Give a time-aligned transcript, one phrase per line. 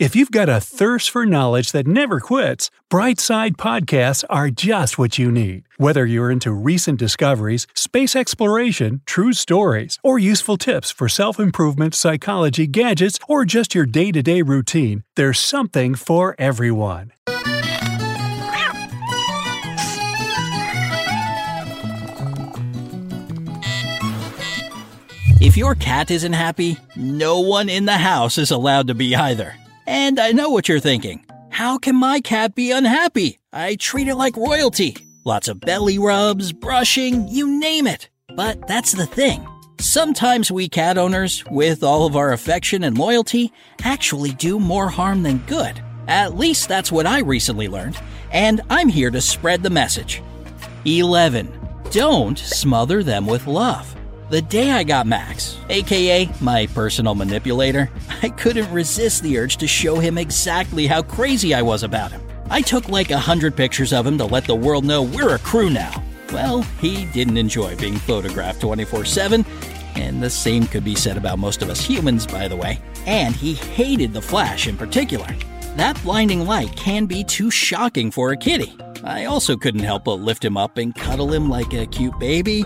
[0.00, 5.18] If you've got a thirst for knowledge that never quits, Brightside Podcasts are just what
[5.18, 5.64] you need.
[5.76, 11.94] Whether you're into recent discoveries, space exploration, true stories, or useful tips for self improvement,
[11.94, 17.12] psychology, gadgets, or just your day to day routine, there's something for everyone.
[25.42, 29.56] If your cat isn't happy, no one in the house is allowed to be either.
[29.90, 31.24] And I know what you're thinking.
[31.50, 33.40] How can my cat be unhappy?
[33.52, 34.96] I treat it like royalty.
[35.24, 38.08] Lots of belly rubs, brushing, you name it.
[38.36, 39.44] But that's the thing.
[39.80, 45.24] Sometimes we cat owners, with all of our affection and loyalty, actually do more harm
[45.24, 45.82] than good.
[46.06, 47.98] At least that's what I recently learned,
[48.30, 50.22] and I'm here to spread the message.
[50.84, 51.50] 11.
[51.90, 53.92] Don't smother them with love.
[54.30, 57.90] The day I got Max, aka my personal manipulator,
[58.22, 62.22] I couldn't resist the urge to show him exactly how crazy I was about him.
[62.48, 65.38] I took like a hundred pictures of him to let the world know we're a
[65.40, 66.00] crew now.
[66.32, 69.44] Well, he didn't enjoy being photographed 24 7,
[69.96, 72.78] and the same could be said about most of us humans, by the way.
[73.06, 75.26] And he hated the flash in particular.
[75.74, 78.78] That blinding light can be too shocking for a kitty.
[79.02, 82.64] I also couldn't help but lift him up and cuddle him like a cute baby.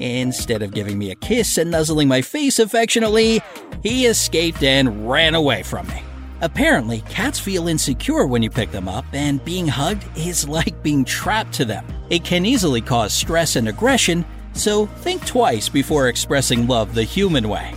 [0.00, 3.42] Instead of giving me a kiss and nuzzling my face affectionately,
[3.82, 6.02] he escaped and ran away from me.
[6.40, 11.04] Apparently, cats feel insecure when you pick them up, and being hugged is like being
[11.04, 11.86] trapped to them.
[12.08, 14.24] It can easily cause stress and aggression,
[14.54, 17.74] so think twice before expressing love the human way.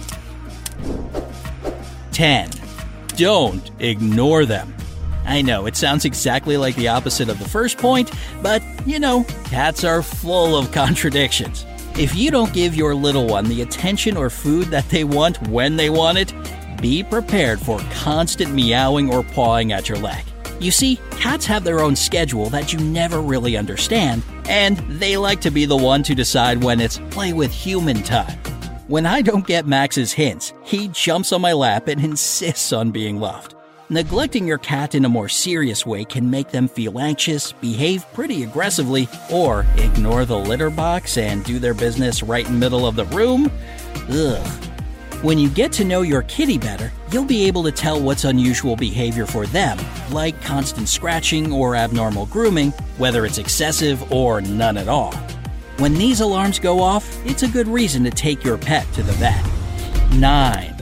[2.14, 2.50] 10.
[3.18, 4.74] Don't ignore them.
[5.26, 9.26] I know, it sounds exactly like the opposite of the first point, but you know,
[9.46, 11.66] cats are full of contradictions.
[11.96, 15.76] If you don't give your little one the attention or food that they want when
[15.76, 16.34] they want it,
[16.82, 20.26] be prepared for constant meowing or pawing at your leg.
[20.60, 25.40] You see, cats have their own schedule that you never really understand, and they like
[25.42, 28.40] to be the one to decide when it's play with human time.
[28.88, 33.20] When I don't get Max's hints, he jumps on my lap and insists on being
[33.20, 33.54] loved.
[33.90, 38.44] Neglecting your cat in a more serious way can make them feel anxious, behave pretty
[38.44, 42.96] aggressively, or ignore the litter box and do their business right in the middle of
[42.96, 43.52] the room.
[44.10, 44.48] Ugh.
[45.22, 48.78] When you get to know your kitty better, you'll be able to tell what's unusual
[48.78, 49.78] behavior for them,
[50.12, 55.14] like constant scratching or abnormal grooming, whether it's excessive or none at all.
[55.78, 59.14] When these alarms go off, it's a good reason to take your pet to the
[59.14, 59.46] vet.
[60.14, 60.76] 9.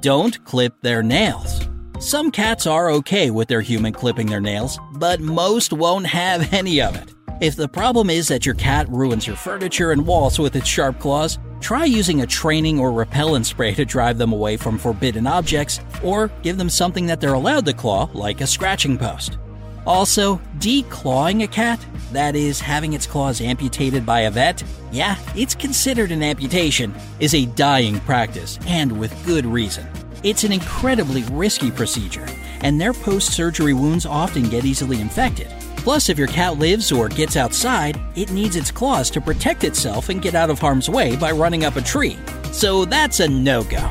[0.00, 1.61] Don't clip their nails.
[2.02, 6.82] Some cats are okay with their human clipping their nails, but most won't have any
[6.82, 7.14] of it.
[7.40, 10.98] If the problem is that your cat ruins your furniture and walls with its sharp
[10.98, 15.78] claws, try using a training or repellent spray to drive them away from forbidden objects,
[16.02, 19.38] or give them something that they're allowed to claw, like a scratching post.
[19.86, 21.78] Also, declawing a cat,
[22.10, 27.36] that is, having its claws amputated by a vet, yeah, it's considered an amputation, is
[27.36, 29.86] a dying practice, and with good reason.
[30.22, 32.26] It's an incredibly risky procedure,
[32.60, 35.48] and their post surgery wounds often get easily infected.
[35.78, 40.10] Plus, if your cat lives or gets outside, it needs its claws to protect itself
[40.10, 42.16] and get out of harm's way by running up a tree.
[42.52, 43.90] So that's a no go.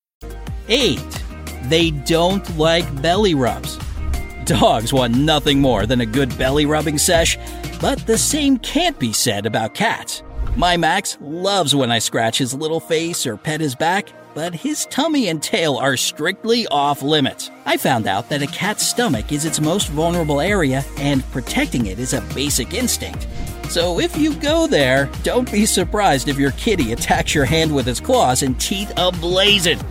[0.71, 0.99] 8.
[1.63, 3.77] They don't like belly rubs.
[4.45, 7.37] Dogs want nothing more than a good belly rubbing sesh,
[7.81, 10.23] but the same can't be said about cats.
[10.55, 14.85] My Max loves when I scratch his little face or pet his back, but his
[14.85, 17.51] tummy and tail are strictly off limits.
[17.65, 21.99] I found out that a cat's stomach is its most vulnerable area, and protecting it
[21.99, 23.27] is a basic instinct.
[23.69, 27.87] So if you go there, don't be surprised if your kitty attacks your hand with
[27.89, 29.81] its claws and teeth ablazing.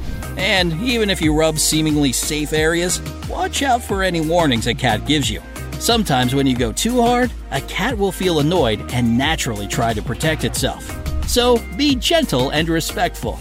[0.40, 5.06] And even if you rub seemingly safe areas, watch out for any warnings a cat
[5.06, 5.42] gives you.
[5.78, 10.00] Sometimes when you go too hard, a cat will feel annoyed and naturally try to
[10.00, 10.82] protect itself.
[11.28, 13.36] So be gentle and respectful.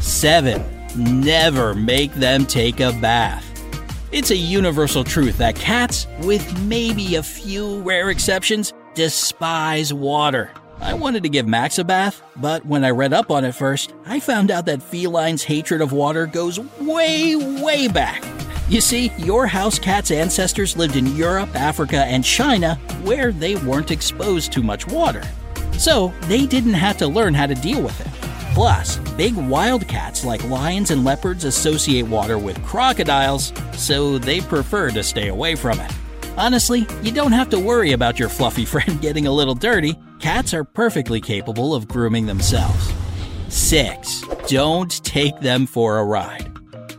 [0.00, 0.64] 7.
[0.96, 3.46] Never make them take a bath.
[4.10, 10.50] It's a universal truth that cats, with maybe a few rare exceptions, despise water.
[10.82, 13.92] I wanted to give Max a bath, but when I read up on it first,
[14.06, 18.24] I found out that felines' hatred of water goes way, way back.
[18.70, 23.90] You see, your house cat's ancestors lived in Europe, Africa, and China, where they weren't
[23.90, 25.22] exposed to much water.
[25.72, 28.06] So, they didn't have to learn how to deal with it.
[28.54, 34.90] Plus, big wild cats like lions and leopards associate water with crocodiles, so they prefer
[34.90, 35.92] to stay away from it.
[36.38, 39.98] Honestly, you don't have to worry about your fluffy friend getting a little dirty.
[40.20, 42.92] Cats are perfectly capable of grooming themselves.
[43.48, 44.22] 6.
[44.48, 46.46] Don't take them for a ride.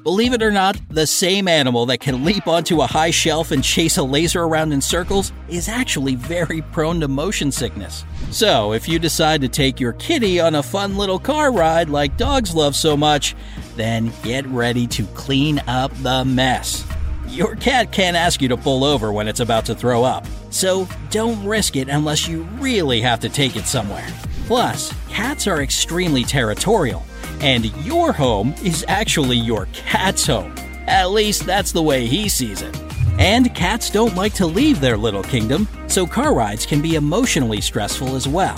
[0.04, 3.64] Believe it or not, the same animal that can leap onto a high shelf and
[3.64, 8.04] chase a laser around in circles is actually very prone to motion sickness.
[8.32, 12.18] So, if you decide to take your kitty on a fun little car ride like
[12.18, 13.36] dogs love so much,
[13.76, 16.84] then get ready to clean up the mess.
[17.28, 20.88] Your cat can't ask you to pull over when it's about to throw up, so
[21.09, 24.07] don't risk it unless you really have to take it somewhere.
[24.45, 27.03] Plus, cats are extremely territorial
[27.42, 30.53] and your home is actually your cat's home.
[30.88, 32.80] At least that's the way he sees it.
[33.18, 37.62] And cats don't like to leave their little kingdom, so car rides can be emotionally
[37.62, 38.57] stressful as well.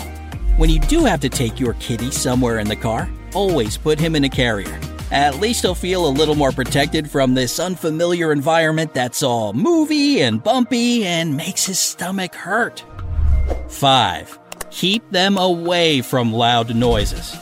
[0.58, 4.16] When you do have to take your kitty somewhere in the car, always put him
[4.16, 4.80] in a carrier.
[5.14, 10.24] At least he'll feel a little more protected from this unfamiliar environment that's all movie
[10.24, 12.84] and bumpy and makes his stomach hurt.
[13.68, 14.40] 5.
[14.72, 17.38] Keep them away from loud noises.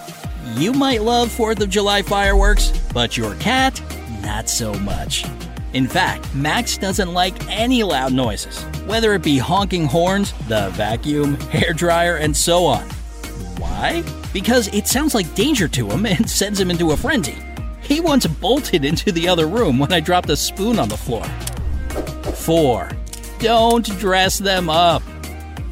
[0.57, 3.81] You might love 4th of July fireworks, but your cat,
[4.21, 5.23] not so much.
[5.71, 11.35] In fact, Max doesn't like any loud noises, whether it be honking horns, the vacuum,
[11.51, 12.83] hair dryer, and so on.
[13.59, 14.03] Why?
[14.33, 17.37] Because it sounds like danger to him and sends him into a frenzy.
[17.91, 21.25] He once bolted into the other room when I dropped a spoon on the floor.
[22.35, 22.89] 4.
[23.39, 25.03] Don't dress them up.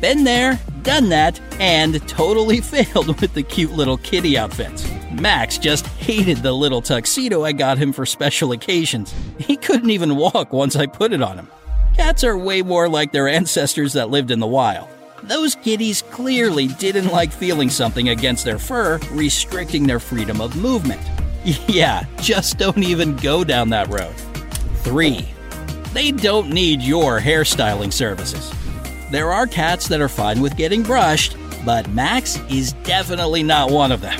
[0.01, 4.85] Been there, done that, and totally failed with the cute little kitty outfits.
[5.13, 9.15] Max just hated the little tuxedo I got him for special occasions.
[9.37, 11.47] He couldn't even walk once I put it on him.
[11.95, 14.89] Cats are way more like their ancestors that lived in the wild.
[15.23, 20.99] Those kitties clearly didn't like feeling something against their fur, restricting their freedom of movement.
[21.67, 24.13] Yeah, just don't even go down that road.
[24.83, 25.27] 3.
[25.93, 28.53] They don't need your hairstyling services.
[29.11, 33.91] There are cats that are fine with getting brushed, but Max is definitely not one
[33.91, 34.19] of them.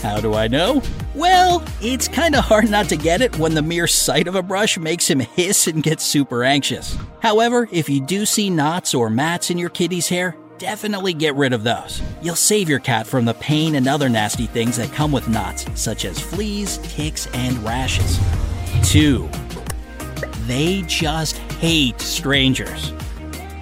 [0.00, 0.82] How do I know?
[1.14, 4.78] Well, it's kinda hard not to get it when the mere sight of a brush
[4.78, 6.96] makes him hiss and get super anxious.
[7.20, 11.52] However, if you do see knots or mats in your kitty's hair, definitely get rid
[11.52, 12.02] of those.
[12.22, 15.66] You'll save your cat from the pain and other nasty things that come with knots,
[15.74, 18.18] such as fleas, ticks, and rashes.
[18.90, 19.28] 2.
[20.46, 22.92] They just hate strangers.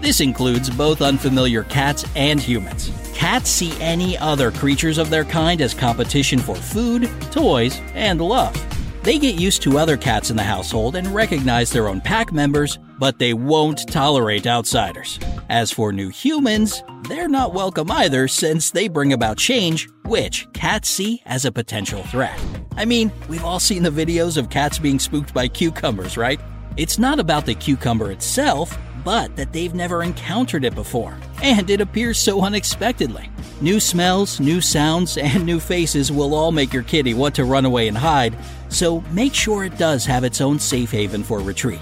[0.00, 2.90] This includes both unfamiliar cats and humans.
[3.14, 8.54] Cats see any other creatures of their kind as competition for food, toys, and love.
[9.02, 12.78] They get used to other cats in the household and recognize their own pack members,
[13.00, 15.18] but they won't tolerate outsiders.
[15.48, 20.88] As for new humans, they're not welcome either since they bring about change, which cats
[20.88, 22.38] see as a potential threat.
[22.76, 26.40] I mean, we've all seen the videos of cats being spooked by cucumbers, right?
[26.76, 31.18] It's not about the cucumber itself, but that they've never encountered it before.
[31.42, 33.28] And it appears so unexpectedly.
[33.60, 37.64] New smells, new sounds, and new faces will all make your kitty want to run
[37.64, 38.36] away and hide,
[38.72, 41.80] so make sure it does have its own safe haven for retreat.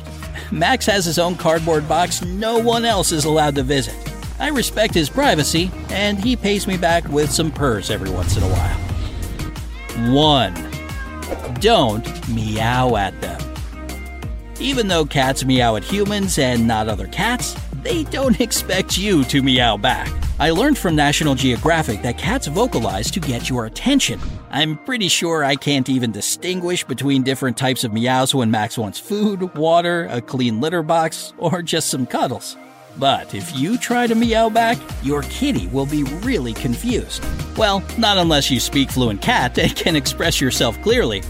[0.50, 3.94] Max has his own cardboard box no one else is allowed to visit.
[4.38, 8.42] I respect his privacy, and he pays me back with some purrs every once in
[8.42, 8.78] a while.
[10.12, 11.54] 1.
[11.60, 13.40] Don't meow at them.
[14.58, 19.42] Even though cats meow at humans and not other cats, they don't expect you to
[19.42, 20.10] meow back.
[20.40, 24.18] I learned from National Geographic that cats vocalize to get your attention.
[24.50, 28.98] I'm pretty sure I can't even distinguish between different types of meows when Max wants
[28.98, 32.56] food, water, a clean litter box, or just some cuddles.
[32.96, 37.22] But if you try to meow back, your kitty will be really confused.
[37.58, 41.22] Well, not unless you speak fluent cat and can express yourself clearly.